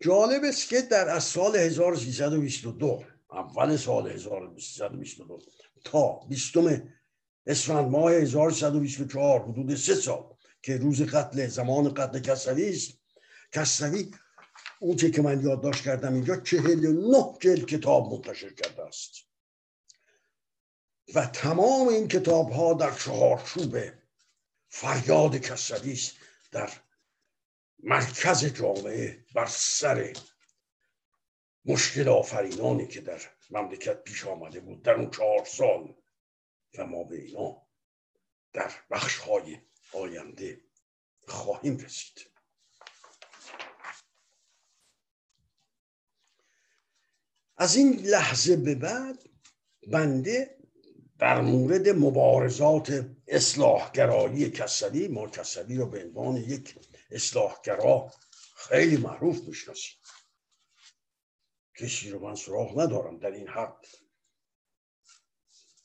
جالب 0.01 0.45
است 0.45 0.69
که 0.69 0.83
در 0.83 1.09
از 1.09 1.25
سال 1.25 1.57
1322 1.57 3.05
اول 3.33 3.77
سال 3.77 4.11
1322 4.11 5.39
تا 5.85 6.21
20 6.29 6.55
اسفند 7.47 7.91
ماه 7.91 8.13
1124 8.13 9.43
حدود 9.43 9.75
سه 9.75 9.95
سال 9.95 10.25
که 10.63 10.77
روز 10.77 11.03
قتل 11.03 11.47
زمان 11.47 11.95
قتل 11.95 12.19
کسروی 12.19 12.69
است. 12.69 12.93
کسروی 13.53 14.11
اون 14.81 14.97
که 14.97 15.23
من 15.23 15.41
یادداشت 15.41 15.85
کردم 15.85 16.15
اینجا 16.15 16.37
چهل 16.37 16.87
نه 16.87 17.35
جلد 17.41 17.67
کتاب 17.67 18.13
منتشر 18.13 18.53
کرده 18.53 18.83
است. 18.83 19.27
و 21.15 21.27
تمام 21.27 21.89
این 21.89 22.09
کتاب 22.09 22.51
ها 22.51 22.75
در 22.75 22.95
چهارچوب 22.95 23.79
فریاد 24.69 25.37
کسروی 25.37 25.93
است 25.93 26.17
در 26.53 26.71
مرکز 27.79 28.45
جامعه 28.45 29.25
بر 29.35 29.47
سر 29.47 30.13
مشکل 31.65 32.09
آفرینانی 32.09 32.87
که 32.87 33.01
در 33.01 33.21
مملکت 33.51 34.03
پیش 34.03 34.27
آمده 34.27 34.61
بود 34.61 34.83
در 34.83 34.95
اون 34.95 35.11
چهار 35.11 35.45
سال 35.45 35.95
و 36.79 36.87
ما 36.87 37.05
به 37.05 37.17
اینا 37.17 37.67
در 38.53 38.71
بخش 38.91 39.19
های 39.19 39.61
آینده 39.93 40.61
خواهیم 41.29 41.77
رسید. 41.77 42.31
از 47.57 47.77
این 47.77 47.97
لحظه 47.97 48.57
به 48.57 48.75
بعد 48.75 49.19
بنده 49.87 50.56
در 51.19 51.41
مورد 51.41 51.89
مبارزات 51.89 53.11
اصلاحگرایی 53.29 54.51
کسلی 54.51 55.09
ما 55.09 55.29
کسلی 55.29 55.77
رو 55.77 55.87
به 55.87 56.05
عنوان 56.05 56.37
یک 56.37 56.79
اصلاحگرا 57.11 58.13
خیلی 58.57 58.97
معروف 58.97 59.41
می‌شناسیم. 59.41 59.97
کسی 61.79 62.11
رو 62.11 62.19
من 62.19 62.35
سراغ 62.35 62.81
ندارم 62.81 63.19
در 63.19 63.31
این 63.31 63.49
حد. 63.49 63.87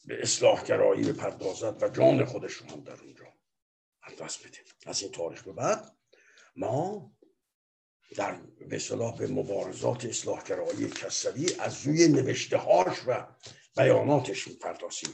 به 0.05 0.21
اصلاحگرایی 0.21 1.11
بپردازد 1.11 1.83
و 1.83 1.89
جان 1.89 2.25
خودش 2.25 2.61
هم 2.61 2.83
در 2.83 3.01
اونجا 3.01 3.33
دست 4.19 4.47
بده. 4.47 4.57
از 4.85 5.01
این 5.01 5.11
تاریخ 5.11 5.43
به 5.43 5.51
بعد 5.51 5.97
ما 6.55 7.11
در 8.15 8.41
به 8.69 8.79
صلاح 8.79 9.17
به 9.17 9.27
مبارزات 9.27 10.05
اصلاحگرایی 10.05 10.89
کسوی 10.89 11.53
از 11.59 11.87
روی 11.87 12.07
نوشته 12.07 12.57
هاش 12.57 12.97
و 13.07 13.27
بیاناتش 13.77 14.47
می‌پردازیم 14.47 15.09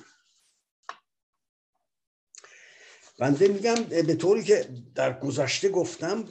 بنده 3.20 3.48
میگم 3.48 3.76
به 3.84 4.16
طوری 4.16 4.44
که 4.44 4.70
در 4.96 5.20
گذشته 5.20 5.70
گفتم 5.70 6.26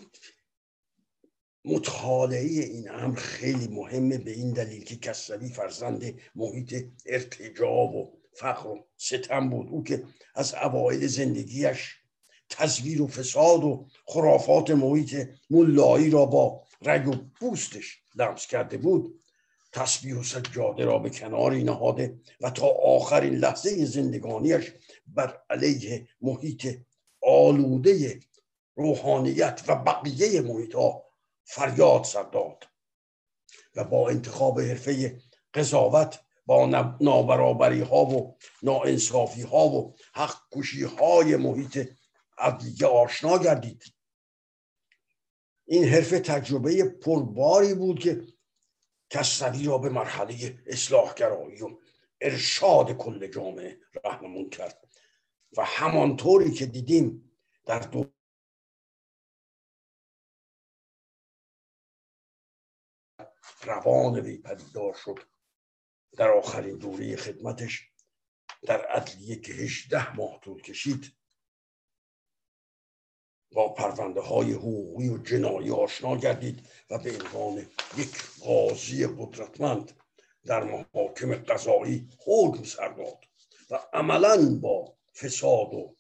مطالعه 1.65 2.65
این 2.65 2.91
امر 2.91 3.19
خیلی 3.19 3.69
مهمه 3.69 4.19
به 4.19 4.31
این 4.31 4.53
دلیل 4.53 4.85
که 4.85 4.97
کسوی 4.97 5.49
فرزند 5.49 6.21
محیط 6.35 6.85
ارتجاب 7.07 7.95
و 7.95 8.19
فقر 8.35 8.67
و 8.67 8.87
ستم 8.97 9.51
بود. 9.51 9.69
او 9.71 9.85
که 9.85 10.05
از 10.35 10.55
اوایل 10.55 11.07
زندگیش 11.07 11.97
تصویر 12.49 13.03
و 13.03 13.07
فساد 13.07 13.65
و 13.65 13.87
خرافات 14.07 14.71
محیط 14.71 15.29
ملایی 15.51 16.11
را 16.11 16.27
با 16.27 16.63
رگ 16.83 17.09
و 17.09 17.15
بوستش 17.41 17.99
لمس 18.15 18.47
کرده 18.47 18.77
بود 18.77 19.21
تسبیح 19.77 20.17
و 20.17 20.23
سجاده 20.23 20.85
را 20.85 20.99
به 20.99 21.11
کناری 21.11 21.65
نهاده 21.65 22.21
و 22.41 22.51
تا 22.51 22.67
آخرین 22.67 23.35
لحظه 23.35 23.85
زندگانیش 23.85 24.73
بر 25.07 25.43
علیه 25.51 26.09
محیط 26.21 26.79
آلوده 27.23 28.21
روحانیت 28.75 29.63
و 29.69 29.77
بقیه 29.77 30.41
محیط 30.41 30.75
ها 30.75 31.05
فریاد 31.45 32.05
سر 32.05 32.23
داد 32.23 32.65
و 33.75 33.85
با 33.85 34.09
انتخاب 34.09 34.61
حرفه 34.61 35.23
قضاوت 35.55 36.21
با 36.47 36.67
نابرابری 37.01 37.81
ها 37.81 38.05
و 38.05 38.37
ناانصافی 38.63 39.43
ها 39.43 39.69
و 39.69 39.95
حق 40.15 40.37
کشی 40.53 40.83
های 40.85 41.37
محیط 41.37 41.89
عدلیه 42.39 42.87
آشنا 42.87 43.39
گردید. 43.39 43.83
این 45.67 45.85
حرفه 45.85 46.21
تجربه 46.21 46.85
پرباری 46.85 47.75
بود 47.75 47.99
که 47.99 48.36
کسروی 49.11 49.67
را 49.67 49.79
به 49.79 49.89
مرحله 49.89 50.63
اصلاحگرایی 50.67 51.63
و 51.63 51.79
ارشاد 52.21 52.93
کل 52.93 53.27
جامعه 53.27 53.81
رهنمون 54.05 54.51
کرد. 54.51 54.89
و 55.57 55.65
همانطوری 55.65 56.51
که 56.51 56.67
دیدیم 56.67 57.33
در 57.67 57.79
دو 57.79 58.13
روان 63.63 64.21
وی 64.21 64.39
پدیدار 64.39 64.95
شد. 64.95 65.19
در 66.17 66.31
آخرین 66.31 66.79
دوره 66.79 67.17
خدمتش 67.17 67.91
در 68.63 68.87
عدلیه 68.87 69.41
که 69.41 69.53
هجده 69.53 70.17
ماه 70.17 70.41
طول 70.41 70.63
کشید 70.63 71.17
با 73.57 73.69
پرونده 73.69 74.21
های 74.21 74.53
حقوقی 74.53 75.09
و 75.09 75.19
جنایی 75.19 75.71
آشنا 75.71 76.17
گردید 76.17 76.61
و 76.91 76.99
به 76.99 77.11
عنوان 77.11 77.67
یک 77.99 78.23
قاضی 78.41 79.07
قدرتمند 79.07 79.93
در 80.45 80.65
محاکم 80.65 81.35
قضایی 81.35 82.09
حکم 82.27 82.65
سر 82.65 82.89
داد 82.89 83.19
و 83.71 83.79
عملا 83.93 84.59
با 84.63 84.95
فساد 85.15 85.75
و 85.75 85.97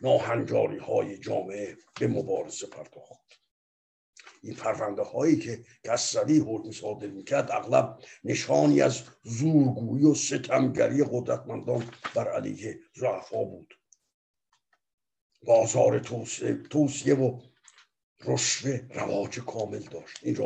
ناهنجاری 0.00 0.78
های 0.78 1.18
جامعه 1.18 1.76
به 2.00 2.06
مبارزه 2.06 2.66
پرداخت. 2.66 3.40
این 4.42 4.54
پرونده 4.54 5.02
هایی 5.02 5.36
که 5.36 5.64
کسروی 5.84 6.38
حکم 6.38 6.70
صادر 6.70 7.06
می‌کرد 7.06 7.50
اغلب 7.50 7.98
نشانی 8.24 8.80
از 8.80 9.02
زورگویی 9.22 10.04
و 10.04 10.14
ستمگری 10.14 11.04
قدرتمندان 11.04 11.90
بر 12.14 12.28
علیه 12.28 12.78
ضعفا 12.96 13.44
بود. 13.44 13.79
بازار 15.42 15.98
توصیه 16.70 17.14
و 17.14 17.40
رشوه 18.24 18.86
رواج 18.90 19.40
کامل 19.40 19.78
داشت. 19.78 20.18
این 20.22 20.36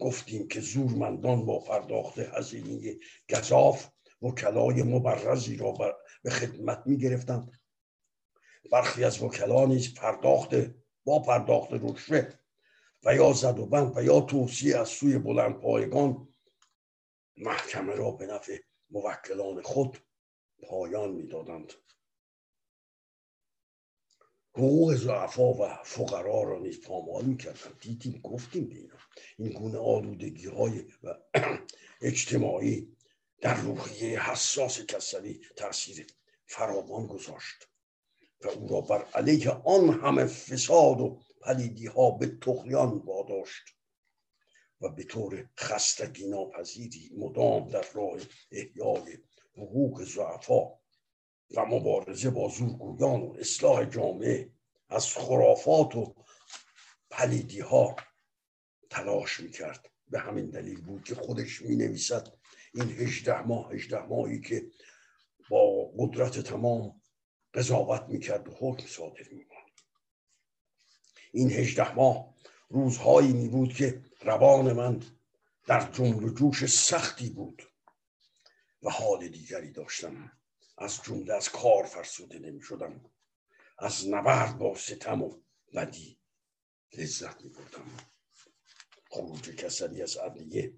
گفتیم 0.00 0.48
که 0.48 0.60
زورمندان 0.60 1.46
با 1.46 1.58
پرداخت 1.58 2.18
هزینه 2.18 2.98
گذاف 3.30 3.88
وکلای 4.22 4.82
مبرزی 4.82 5.56
را 5.56 5.72
به 6.22 6.30
خدمت 6.30 6.82
می 6.86 6.96
گرفتند 6.96 7.60
برخی 8.72 9.04
از 9.04 9.22
وکلا 9.22 9.66
نیز 9.66 9.94
پرداخت 9.94 10.50
با 11.04 11.18
پرداخت 11.18 11.68
رشوه 11.72 12.28
و 13.04 13.14
یا 13.14 13.32
زد 13.32 13.58
و 13.58 13.66
بند 13.66 13.96
و 13.96 14.02
یا 14.02 14.20
توصیه 14.20 14.78
از 14.78 14.88
سوی 14.88 15.18
بلند 15.18 15.60
پایگان 15.60 16.28
محکمه 17.36 17.94
را 17.94 18.10
به 18.10 18.26
نفع 18.26 18.58
موکلان 18.90 19.62
خود 19.62 19.98
پایان 20.62 21.10
می‌دادند. 21.10 21.72
حقوق 24.56 24.94
ضعفا 24.94 25.52
و 25.52 25.82
فقرا 25.84 26.42
را 26.42 26.58
نیز 26.58 26.80
پامال 26.80 27.24
می‌کردند. 27.24 27.78
دیدیم 27.80 28.20
گفتیم 28.24 28.64
بینا 28.64 28.94
این 29.38 29.48
گونه 29.52 29.78
آلودگی 29.78 30.46
های 30.46 30.84
و 31.02 31.14
اجتماعی 32.02 32.96
در 33.40 33.60
روحیه 33.60 34.30
حساس 34.30 34.80
کسری 34.80 35.40
تاثیر 35.56 36.06
فراوان 36.46 37.06
گذاشت 37.06 37.68
و 38.40 38.48
او 38.48 38.68
را 38.68 38.80
بر 38.80 39.04
علیه 39.14 39.50
آن 39.50 39.88
همه 39.88 40.24
فساد 40.24 41.00
و 41.00 41.20
پلیدی 41.40 41.86
ها 41.86 42.10
به 42.10 42.26
تقیان 42.26 42.98
واداشت 42.98 43.64
و 44.80 44.88
به 44.88 45.04
طور 45.04 45.48
خستگی 45.58 46.26
ناپذیری 46.26 47.10
مدام 47.16 47.68
در 47.68 47.84
راه 47.94 48.18
احیای 48.52 49.18
حقوق 49.56 50.04
ضعفا 50.04 50.83
و 51.56 51.64
مبارزه 51.66 52.30
با 52.30 52.48
زورگویان 52.48 53.20
و 53.20 53.34
اصلاح 53.38 53.84
جامعه 53.84 54.50
از 54.88 55.06
خرافات 55.06 55.96
و 55.96 56.14
پلیدی 57.10 57.60
ها 57.60 57.96
تلاش 58.90 59.40
می‌کرد. 59.40 59.90
به 60.10 60.18
همین 60.18 60.50
دلیل 60.50 60.80
بود 60.80 61.04
که 61.04 61.14
خودش 61.14 61.62
می 61.62 61.76
نویسد 61.76 62.28
این 62.74 62.90
هجده 62.90 63.42
ماه 63.42 63.72
هجده 63.72 64.02
ماهی 64.02 64.40
که 64.40 64.70
با 65.50 65.90
قدرت 65.98 66.40
تمام 66.40 67.00
قضاوت 67.54 68.02
می‌کرد 68.08 68.48
و 68.48 68.52
حکم 68.60 68.86
صادر 68.86 69.28
می 69.32 69.44
این 71.32 71.50
هجده 71.50 71.94
ماه 71.94 72.34
روزهایی 72.68 73.32
می 73.32 73.48
بود 73.48 73.74
که 73.74 74.02
روان 74.20 74.72
من 74.72 75.02
در 75.66 75.90
جنب 75.92 76.34
جوش 76.34 76.66
سختی 76.66 77.30
بود 77.30 77.62
و 78.82 78.90
حال 78.90 79.28
دیگری 79.28 79.70
داشتم. 79.70 80.32
از 80.78 81.02
جمله 81.02 81.34
از 81.34 81.48
کار 81.48 81.84
فرسوده 81.84 82.38
نمی 82.38 82.62
شدم 82.62 83.10
از 83.78 84.08
نبرد 84.08 84.58
با 84.58 84.74
ستم 84.74 85.22
و 85.22 85.40
بدی 85.74 86.18
لذت 86.98 87.44
می 87.44 87.50
بردم 87.50 87.96
خروج 89.10 89.50
کسری 89.50 90.02
از 90.02 90.16
عدلیه 90.16 90.74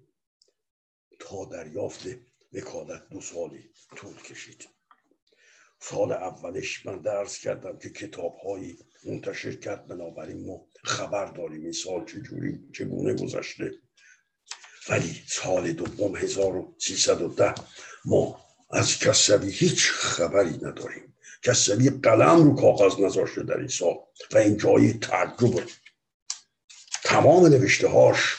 تا 1.19 1.45
دریافت 1.45 2.07
وکالت 2.53 3.09
دو 3.09 3.21
سالی 3.21 3.69
طول 3.95 4.21
کشید. 4.21 4.69
سال 5.79 6.11
اولش 6.11 6.85
من 6.85 7.01
درس 7.01 7.39
کردم 7.39 7.77
که 7.77 7.89
کتاب 7.89 8.37
هایی 8.45 8.79
منتشر 9.03 9.55
کرد. 9.55 9.87
بنابراین 9.87 10.45
ما 10.45 10.67
خبر 10.83 11.25
داریم 11.25 11.61
این 11.61 11.71
سال 11.71 12.05
چجوری 12.05 12.69
چگونه 12.73 13.13
گذشته. 13.13 13.71
ولی 14.89 15.23
سال 15.27 15.71
دوم 15.71 16.15
1310 16.15 17.53
ما 18.05 18.46
از 18.69 18.99
کسبی 18.99 19.51
هیچ 19.51 19.91
خبری 19.91 20.57
نداریم. 20.57 21.15
کسبی 21.43 21.89
قلم 21.89 22.43
رو 22.43 22.55
کاغذ 22.55 22.99
نذاشته 22.99 23.43
در 23.43 23.57
این 23.57 23.67
سال 23.67 23.95
و 24.31 24.37
این 24.37 24.57
جای 24.57 24.93
تعجب 24.93 25.63
تمام 27.03 27.45
نوشته 27.45 27.87
هاش 27.87 28.35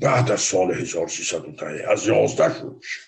بعد 0.00 0.30
از 0.30 0.40
سال 0.40 0.72
1310 0.72 1.90
از 1.90 2.06
11 2.06 2.54
شروع 2.58 2.74
میشه. 2.74 3.00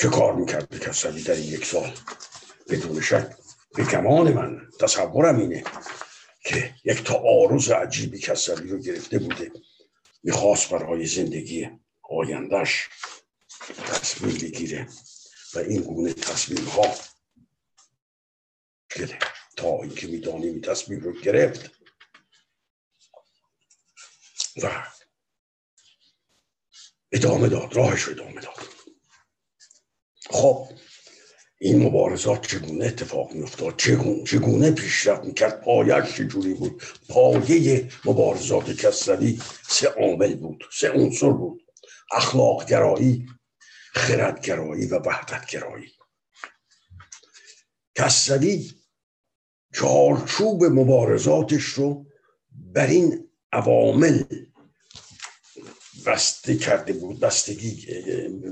چه 0.00 0.08
کار 0.08 0.34
می‌کرد 0.34 0.78
کسبی 0.78 1.22
در 1.22 1.34
این 1.34 1.52
یک 1.52 1.64
سال؟ 1.64 1.92
بدون 2.70 3.00
شک 3.00 3.36
به 3.74 3.84
گمان 3.84 4.32
من 4.32 4.68
تصورم 4.80 5.38
اینه 5.38 5.64
که 6.44 6.74
یک 6.84 7.10
آرز 7.10 7.70
عجیبی 7.70 8.18
کسبی 8.18 8.68
رو 8.68 8.78
گرفته 8.78 9.18
بوده. 9.18 9.52
می‌خواست 10.22 10.70
برای 10.70 11.06
زندگی 11.06 11.70
آیندهش 12.10 12.88
تصمیم 13.86 14.34
بگیره 14.34 14.88
و 15.54 15.58
این 15.58 15.82
گونه 15.82 16.12
تصمیم 16.12 16.64
ها 16.64 16.94
تا 19.56 19.82
اینکه 19.82 20.06
می‌دانیم 20.06 20.60
تصمیم 20.60 21.00
رو 21.00 21.12
گرفت. 21.12 21.70
و 24.62 24.86
ادامه 27.12 27.48
داد 27.48 27.76
راهش 27.76 28.02
رو 28.02 28.12
ادامه 28.12 28.40
داد. 28.40 28.68
خب 30.30 30.68
این 31.60 31.82
مبارزات 31.82 32.46
چگونه 32.46 32.84
اتفاق 32.84 33.32
میافتاد؟ 33.32 33.76
چگونه, 33.76 34.24
چگونه 34.24 34.70
پیشرفت 34.70 35.24
می‌کرد؟ 35.24 35.60
پایش 35.60 36.14
چجوری 36.14 36.54
بود؟ 36.54 36.82
پایه 37.08 37.88
مبارزات 38.04 38.70
کسروی 38.70 39.40
سه 39.68 39.88
عامل 39.88 40.34
بود 40.34 40.64
سه 40.72 40.90
عنصر 40.90 41.30
بود. 41.30 41.62
اخلاق 42.12 42.68
گرایی 42.68 43.26
خردگرایی 43.94 44.86
و 44.86 44.98
وحدت 44.98 45.46
گرایی 45.46 45.92
کسروی 47.94 48.72
چارچوب 49.74 50.64
مبارزاتش 50.64 51.64
رو 51.64 52.06
بر 52.50 52.86
این 52.86 53.30
عوامل 53.52 54.24
بسته 56.06 56.56
کرده 56.56 56.92
بود 56.92 57.20
بستگی 57.20 57.86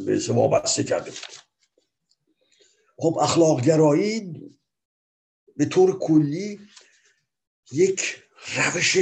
به 0.07 0.21
وابسته 0.29 0.85
کرده 0.85 1.11
بود. 1.11 1.37
خب 2.99 3.19
اخلاق 3.23 3.61
گرایی 3.61 4.33
به 5.57 5.65
طور 5.65 5.99
کلی 5.99 6.61
یک 7.73 8.23
روش 8.57 8.97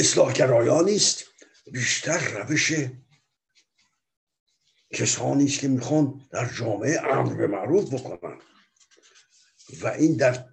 اصلاح 0.00 0.32
است 0.96 1.24
بیشتر 1.72 2.18
روش 2.18 2.72
کسانی 4.92 5.44
است 5.44 5.60
که 5.60 5.68
می‌خوان 5.68 6.20
در 6.30 6.52
جامعه 6.58 7.00
امر 7.00 7.34
به 7.34 7.46
معروف 7.46 7.94
بکنن. 7.94 8.38
و 9.82 9.86
این 9.86 10.16
در 10.16 10.44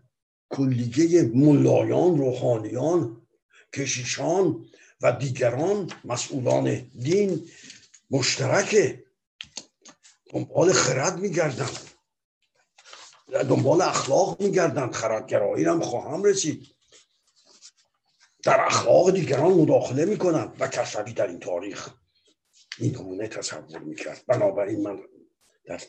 کلیه 0.49 1.21
ملایان 1.21 2.17
روحانیان 2.17 3.27
کشیشان 3.73 4.65
و 5.01 5.11
دیگران 5.11 5.91
مسئولان 6.05 6.91
دین 6.95 7.49
مشترکه 8.11 9.03
دنبال 10.29 10.73
خرد 10.73 11.19
میگردن. 11.19 11.69
دنبال 13.27 13.81
اخلاق 13.81 14.41
میگردن. 14.41 14.91
خردگرایی 14.91 15.65
هم 15.65 15.81
خواهم 15.81 16.23
رسید. 16.23 16.76
در 18.43 18.65
اخلاق 18.65 19.11
دیگران 19.11 19.53
مداخله 19.53 20.05
می‌کنن 20.05 20.51
و 20.59 20.67
کسبی 20.67 21.13
در 21.13 21.27
این 21.27 21.39
تاریخ 21.39 21.89
این 22.79 22.91
گونه 22.91 23.27
تصور 23.27 23.79
می‌کرد. 23.79 24.23
بنابراین 24.27 24.81
من 24.81 24.99
در 25.65 25.81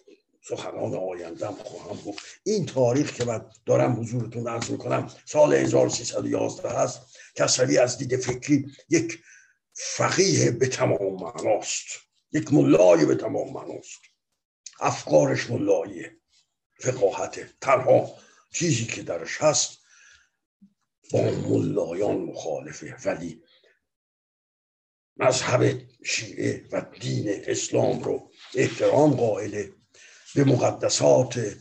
سخنان 0.49 0.95
آیندم 0.95 1.53
خواهم 1.53 2.03
گفت. 2.07 2.25
این 2.45 2.67
تاریخ 2.67 3.13
که 3.13 3.25
من 3.25 3.51
دارم 3.67 4.01
حضورتون 4.01 4.49
عرض 4.49 4.71
می‌کنم 4.71 5.11
سال 5.25 5.55
1311 5.55 6.69
هست. 6.69 7.01
کسوی 7.35 7.79
از 7.79 7.99
دید 7.99 8.17
فکری 8.17 8.67
یک 8.89 9.19
فقیه 9.73 10.51
به 10.51 10.67
تمام 10.67 11.23
معناست. 11.23 11.87
یک 12.33 12.53
ملای 12.53 13.05
به 13.05 13.15
تمام 13.15 13.53
معناست. 13.53 14.01
افکارش 14.81 15.51
ملاییه 15.51 16.17
فقاهت 16.81 17.61
تنها 17.61 18.11
چیزی 18.53 18.85
که 18.85 19.03
درش 19.03 19.43
هست 19.43 19.78
با 21.13 21.31
ملایان 21.31 22.17
مخالفه. 22.17 22.97
ولی 23.05 23.43
مذهب 25.17 25.81
شیعه 26.05 26.69
و 26.73 26.87
دین 27.01 27.25
اسلام 27.29 28.03
رو 28.03 28.31
احترام 28.55 29.15
قائله 29.15 29.73
به 30.35 30.45
مقدسات 30.45 31.57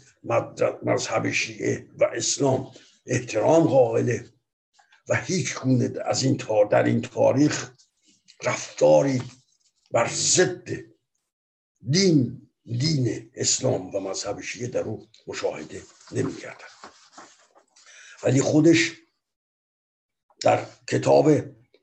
مذهب 0.83 1.31
شیعه 1.31 1.87
و 1.97 2.03
اسلام 2.03 2.71
احترام 3.05 3.67
قائله 3.67 4.25
و 5.09 5.15
هیچ 5.15 5.55
گونه 5.55 5.93
از 6.05 6.23
این 6.23 6.37
در 6.71 6.83
این 6.83 7.01
تاریخ 7.01 7.71
رفتاری 8.43 9.21
بر 9.91 10.07
ضد 10.13 10.67
دین 11.89 12.49
دین 12.65 13.31
اسلام 13.35 13.95
و 13.95 13.99
مذهب 13.99 14.41
شیعه 14.41 14.67
در 14.67 14.81
او 14.81 15.07
مشاهده 15.27 15.81
نمی 16.11 16.35
ولی 18.23 18.41
خودش 18.41 18.91
در 20.41 20.65
کتاب 20.87 21.29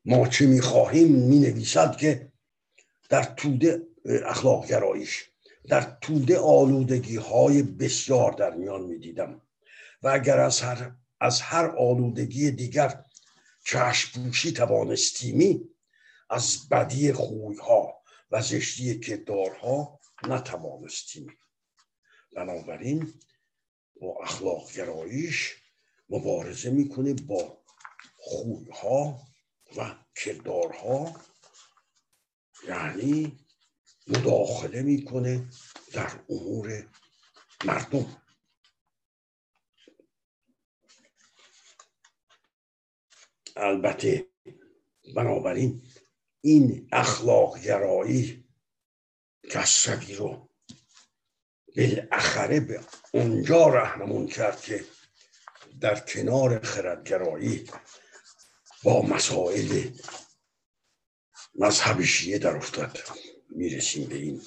ما 0.05 0.29
چه 0.29 0.47
می 0.47 0.61
خواهیم 0.61 1.12
می 1.12 1.38
نویسد 1.38 1.97
که 1.97 2.33
در 3.09 3.23
توده 3.23 3.83
اخلاق 4.25 4.67
گرایش 4.67 5.31
در 5.69 5.99
توده 6.01 6.38
آلودگی 6.38 7.17
های 7.17 7.62
بسیار 7.62 8.33
در 8.33 8.55
میان 8.55 8.83
می 8.83 8.99
دیدم 8.99 9.40
و 10.03 10.09
اگر 10.09 10.40
از 10.40 10.61
هر, 10.61 10.93
از 11.21 11.40
هر 11.40 11.67
آلودگی 11.67 12.51
دیگر 12.51 13.05
چشم 13.64 14.23
پوشی 14.23 14.53
توانستیمی 14.53 15.69
از 16.31 16.69
بدی 16.69 17.12
خویها 17.12 18.03
و 18.31 18.43
زشتی 18.43 19.01
کردارها 19.01 20.01
نتوانستیم 20.29 21.27
بنابراین 22.37 23.14
با 24.01 24.19
اخلاق 24.23 24.73
گرایش 24.73 25.57
مبارزه 26.11 26.71
می‌کنه 26.71 27.14
با 27.14 27.63
خویها 28.27 29.21
و 29.77 29.95
کردارها 30.17 31.21
یعنی 32.69 33.39
مداخله 34.07 34.83
می‌کنه 34.83 35.49
در 35.93 36.21
امور 36.29 36.89
مردم. 37.65 38.17
البته 43.57 44.27
بنابراین 45.17 45.83
این 46.41 46.89
اخلاق 46.93 47.59
گرایی 47.61 48.45
کسوی 49.51 50.15
رو 50.15 50.49
بالاخره 51.77 52.61
به 52.61 52.81
اونجا 53.13 53.67
رهنمون 53.67 54.27
کرد 54.27 54.61
که 54.61 54.85
در 55.81 56.01
کنار 56.01 56.61
خردگرایی 56.61 57.71
با 58.85 59.03
مسائل 59.03 59.83
مذهب 61.55 62.03
شیعه 62.03 62.38
در 62.38 62.57
افتاد. 62.57 62.99
می‌رسیم 63.51 64.09
به 64.09 64.14
این 64.14 64.40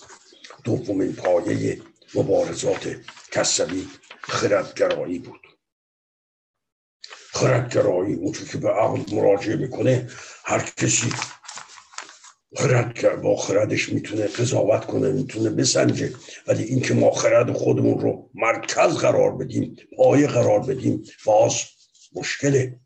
دومین 0.64 1.14
پایه 1.14 1.82
مبارزات 2.16 2.96
کسبی 3.32 3.88
خردگرایی 4.22 5.20
بود. 5.20 5.42
خردگرایی 7.34 8.14
اون 8.14 8.32
که 8.32 8.58
به 8.58 8.70
عقل 8.70 9.16
مراجعه 9.16 9.56
می‌کنه 9.56 10.10
هر 10.46 10.60
کسی 10.78 11.14
خرد 12.56 13.22
با 13.22 13.36
خردش 13.36 13.90
می‌تونه 13.90 14.28
قضاوت 14.28 14.86
کنه 14.86 15.12
می‌تونه 15.12 15.50
بسنجه. 15.50 16.14
ولی 16.48 16.64
اینکه 16.64 16.94
ما 16.94 17.12
خرد 17.12 17.54
خودمون 17.54 18.00
رو 18.00 18.30
مرکز 18.34 18.98
قرار 18.98 19.38
بدیم 19.38 19.76
پایه 19.98 20.28
قرار 20.28 20.60
بدیم 20.60 21.04
باز 21.26 21.64
مشکله. 22.14 22.80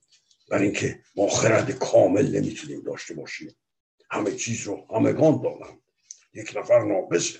برای 0.51 0.63
اینکه 0.63 0.99
ما 1.15 1.29
خرد 1.29 1.71
کامل 1.71 2.37
نمی‌تونیم 2.37 2.81
داشته 2.81 3.13
باشیم. 3.13 3.55
همه 4.11 4.35
چیز 4.35 4.61
رو 4.61 4.87
همگان 4.95 5.41
دارن. 5.41 5.81
یک 6.33 6.57
نفر 6.57 6.83
ناقصه 6.83 7.39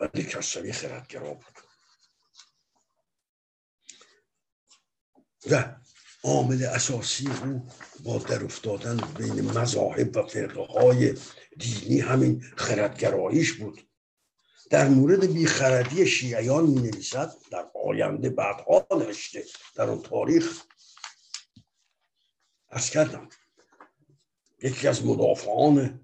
ولی 0.00 0.24
کسوی 0.24 0.72
خردگرا 0.72 1.34
بود. 1.34 1.58
و 5.50 5.76
عامل 6.22 6.64
اساسی 6.64 7.28
او 7.44 7.68
با 8.04 8.18
در 8.18 8.44
افتادن 8.44 8.96
بین 9.18 9.40
مذاهب 9.40 10.16
و 10.16 10.22
فرقه 10.22 10.62
های 10.62 11.14
دینی 11.58 12.00
همین 12.00 12.44
خردگراییش 12.56 13.52
بود. 13.52 13.88
در 14.70 14.88
مورد 14.88 15.32
بیخردی 15.32 16.06
شیعیان 16.06 16.66
می 16.66 16.80
نویسد 16.80 17.34
در 17.50 17.70
آینده 17.84 18.30
بعدها 18.30 18.86
نوشته 18.90 19.44
در 19.74 19.84
اون 19.84 20.02
تاریخ 20.02 20.64
از 22.70 22.90
کردم. 22.90 23.28
یکی 24.62 24.88
از 24.88 25.06
مدافعان 25.06 26.00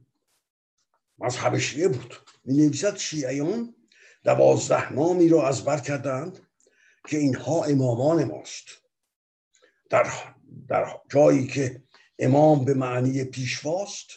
مذهب 1.19 1.59
شیعه 1.59 1.89
بود. 1.89 2.15
می 2.45 2.55
نویسد 2.55 2.97
شیعیان 2.97 3.75
دوازده 4.25 4.93
نامی 4.93 5.29
را 5.29 5.49
از 5.49 5.65
بر 5.65 5.79
کردند 5.79 6.39
که 7.09 7.19
اینها 7.19 7.65
امامان 7.65 8.25
ماست. 8.25 8.67
در, 9.91 10.35
در 10.69 11.01
جایی 11.11 11.47
که 11.47 11.83
امام 12.19 12.65
به 12.65 12.75
معنی 12.75 13.25
پیشواست 13.25 14.11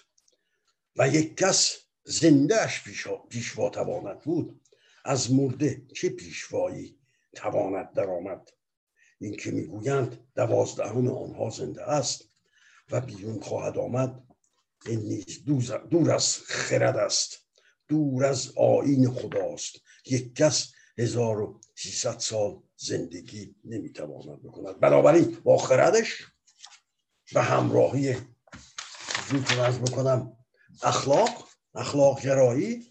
و 0.95 1.07
یک 1.07 1.38
کس 1.38 1.77
زندهش 2.03 2.83
پیشوا 3.29 3.69
تواند 3.69 4.19
بود 4.19 4.62
از 5.05 5.33
مرده 5.33 5.81
چه 5.95 6.09
پیشوایی 6.09 6.99
تواند 7.35 7.93
درآمد؟ 7.93 8.49
این 9.19 9.35
که 9.35 9.51
می‌گویند 9.51 10.27
دوازدهم 10.35 11.07
آنها 11.07 11.49
زنده 11.49 11.83
است. 11.83 12.29
و 12.91 13.02
بیرون 13.02 13.39
خواهد 13.41 13.78
آمد. 13.78 14.23
این 14.86 14.99
نیز 14.99 15.43
دور 15.89 16.12
از 16.12 16.38
خرد 16.38 16.97
است. 16.97 17.38
دور 17.88 18.25
از 18.25 18.54
آین 18.58 19.12
خداست. 19.13 19.75
یک 20.06 20.36
کس 20.36 20.71
1300 20.97 22.19
سال 22.19 22.63
زندگی 22.75 23.56
نمی‌تواند 23.65 24.43
بکند. 24.43 24.80
بنابراین 24.80 25.38
با 25.43 25.58
خردش 25.58 26.23
و 27.34 27.41
همراهی 27.43 28.15
زود 29.30 29.60
از 29.60 29.82
بکنم. 29.82 30.38
اخلاق 30.84 31.49
اخلاق 31.75 32.21
گرایی 32.21 32.89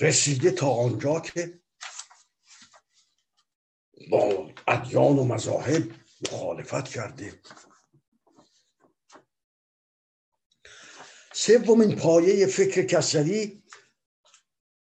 رسیده 0.00 0.50
تا 0.50 0.70
آنجا 0.70 1.20
که 1.20 1.60
با 4.10 4.50
ادیان 4.68 5.18
و 5.18 5.24
مذاهب 5.24 5.90
مخالفت 6.32 6.88
کرده. 6.88 7.32
سومین 11.48 11.96
پایه 11.96 12.46
فکر 12.46 12.82
کسری 12.82 13.62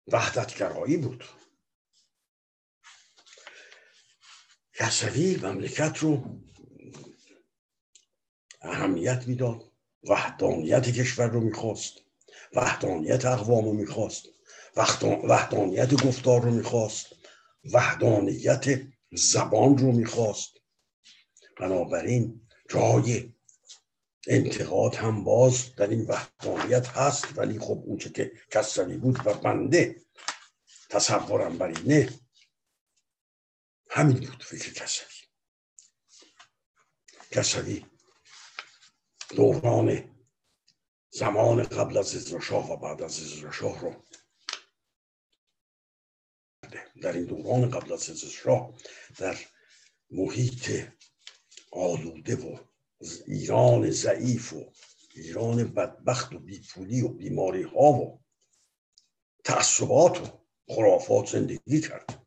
وحدتگرایی 0.08 0.98
بود. 0.98 1.24
کسری 4.74 5.40
مملکت 5.44 5.98
رو 5.98 6.40
اهمیت 8.62 9.24
می‌داد 9.28 9.72
وحدانیت 10.10 10.90
کشور 10.90 11.28
رو 11.28 11.40
می‌خواست 11.40 11.94
وحدانیت 12.54 13.26
اقوام 13.26 13.66
رو 13.66 13.74
می‌خواست 13.74 14.26
وحدانیت 15.24 16.04
گفتار 16.04 16.42
رو 16.42 16.52
می‌خواست 16.52 17.06
وحدانیت 17.74 18.82
زبان 19.12 19.78
رو 19.78 19.92
می‌خواست. 19.92 20.52
بنابراین 21.60 22.42
جای 22.70 23.34
انتقاد 24.28 24.96
هم 24.96 25.24
باز 25.24 25.76
در 25.76 25.88
این 25.88 26.06
وحدانیت 26.06 26.88
هست. 26.88 27.38
ولی 27.38 27.60
خب 27.60 27.84
اونچه 27.86 28.10
که 28.10 28.32
کسری 28.52 28.98
بود 28.98 29.28
و 29.28 29.34
بنده 29.34 30.02
تصورم 30.90 31.58
بر 31.58 31.68
اینه 31.68 32.20
همین 33.90 34.20
بود 34.20 34.44
فکر 34.44 34.74
کسری 34.74 35.28
کسری 37.32 37.86
دوران 39.30 40.16
زمان 41.10 41.64
قبل 41.64 41.98
از 41.98 42.16
ازرشاه 42.16 42.72
و 42.72 42.78
بعد 42.78 43.02
از 43.02 43.20
ازرشاه 43.20 43.82
رو 43.82 44.04
در 47.02 47.14
این 47.14 47.26
دوران 47.26 47.70
قبل 47.70 47.94
از 47.94 48.10
ازرشاه 48.10 48.74
در 49.18 49.38
محیط 50.12 50.88
آلوده 51.72 52.36
و 52.36 52.69
ایران 53.28 53.92
ضعیف 53.92 54.54
و 54.54 54.74
ایران 55.16 55.64
بدبخت 55.74 56.34
و 56.34 56.40
بیپولی 56.40 57.02
و 57.02 57.08
بیماری 57.08 57.64
ها 57.64 57.92
و 57.92 58.22
تعصبات 59.44 60.22
و 60.22 60.40
خرافات 60.68 61.28
زندگی 61.28 61.82
کرد 61.82 62.26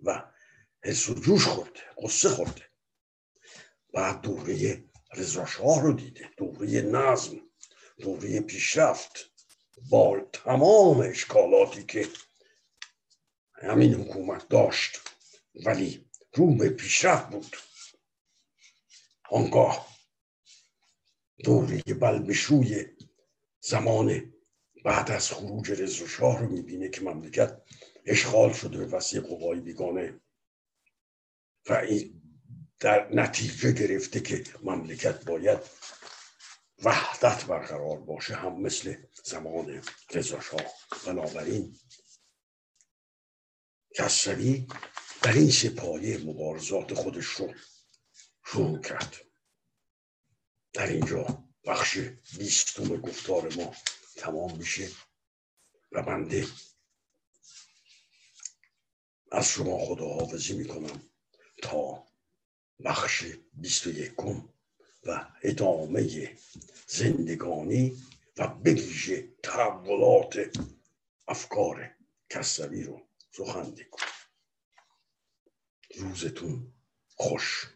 و 0.00 0.32
حس 0.84 1.08
و 1.08 1.14
جوش 1.14 1.46
خورده 1.46 1.80
قصه 2.02 2.28
خورده 2.28 2.62
بعد 3.94 4.20
دوره 4.20 4.84
رضاشاه 5.14 5.82
رو 5.82 5.92
دیده 5.92 6.30
دوره 6.36 6.80
نظم 6.82 7.40
دوره 7.98 8.40
پیشرفت 8.40 9.30
با 9.90 10.20
تمام 10.32 11.00
اشکالاتی 11.00 11.82
که 11.82 12.08
همین 13.54 13.94
حکومت 13.94 14.48
داشت 14.48 15.00
ولی 15.54 16.10
رو 16.34 16.54
به 16.54 16.68
پیشرفت 16.68 17.30
بود 17.30 17.56
آنگاه 19.30 19.95
دوره 21.44 21.82
بلبشوی 21.82 22.86
زمان 23.60 24.32
بعد 24.84 25.10
از 25.10 25.30
خروج 25.30 25.70
رضا 25.70 26.06
شاه 26.06 26.38
رو 26.40 26.48
می‌بینه 26.48 26.88
که 26.88 27.00
مملکت 27.00 27.62
اشغال 28.06 28.52
شده 28.52 28.78
به 28.78 28.86
وسیع 28.86 29.20
قوای 29.20 29.60
بیگانه. 29.60 30.20
و 31.68 31.72
این 31.72 32.22
در 32.80 33.14
نتیجه 33.14 33.72
گرفته 33.72 34.20
که 34.20 34.44
مملکت 34.62 35.24
باید 35.24 35.58
وحدت 36.84 37.44
برقرار 37.44 38.00
باشه 38.00 38.34
هم 38.34 38.60
مثل 38.60 38.94
زمان 39.24 39.82
رضا 40.14 40.40
شاه. 40.40 40.64
بنابراین 41.06 41.76
کسری 43.94 44.66
در 45.22 45.32
این 45.32 45.50
سپایه 45.50 46.18
مبارزات 46.18 46.94
خودش 46.94 47.26
رو 47.26 47.54
شروع 48.46 48.80
کرد. 48.80 49.25
در 50.76 50.86
اینجا 50.86 51.44
بخش 51.64 51.98
بیستم 52.38 52.96
گفتار 52.96 53.54
ما 53.54 53.74
تمام 54.16 54.58
میشه 54.58 54.90
و 55.92 56.02
بنده 56.02 56.46
از 59.32 59.48
شما 59.48 59.78
خداحافظی 59.78 60.54
می‌کنم 60.56 61.02
تا 61.62 62.06
بخش 62.84 63.24
بیست 63.52 63.86
و 63.86 63.90
یکم 63.90 64.48
و 65.06 65.28
ادامه 65.42 66.36
زندگانی 66.86 68.02
و 68.36 68.48
بویژه 68.48 69.28
تحولات 69.42 70.58
افکار 71.28 71.90
کسوی 72.30 72.82
رو 72.82 73.08
سخن 73.32 73.74
کنم 73.90 74.06
روزتون 75.94 76.72
خوش. 77.14 77.75